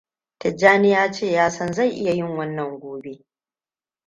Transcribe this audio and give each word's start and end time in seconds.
Tijjani 0.37 0.91
ya 0.91 1.11
ce 1.11 1.31
ya 1.31 1.51
san 1.51 1.67
gobe 1.67 1.73
zai 1.75 1.89
iya 1.91 2.11
yin 2.13 2.37
wannan 2.37 2.79
gobe. 2.79 3.25